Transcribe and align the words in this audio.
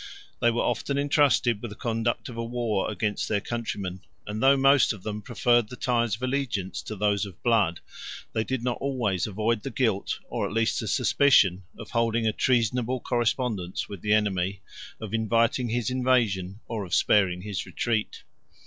They 0.39 0.49
were 0.49 0.63
often 0.63 0.97
intrusted 0.97 1.61
with 1.61 1.69
the 1.69 1.75
conduct 1.75 2.27
of 2.27 2.35
a 2.35 2.43
war 2.43 2.89
against 2.89 3.29
their 3.29 3.39
countrymen; 3.39 4.01
and 4.25 4.41
though 4.41 4.57
most 4.57 4.93
of 4.93 5.03
them 5.03 5.21
preferred 5.21 5.69
the 5.69 5.75
ties 5.75 6.15
of 6.15 6.23
allegiance 6.23 6.81
to 6.81 6.95
those 6.95 7.23
of 7.23 7.43
blood, 7.43 7.81
they 8.33 8.43
did 8.43 8.63
not 8.63 8.79
always 8.81 9.27
avoid 9.27 9.61
the 9.61 9.69
guilt, 9.69 10.17
or 10.27 10.47
at 10.47 10.53
least 10.53 10.79
the 10.79 10.87
suspicion, 10.87 11.65
of 11.77 11.91
holding 11.91 12.25
a 12.25 12.33
treasonable 12.33 12.99
correspondence 12.99 13.87
with 13.87 14.01
the 14.01 14.13
enemy, 14.15 14.63
of 14.99 15.13
inviting 15.13 15.69
his 15.69 15.91
invasion, 15.91 16.61
or 16.67 16.83
of 16.83 16.95
sparing 16.95 17.43
his 17.43 17.67
retreat. 17.67 18.23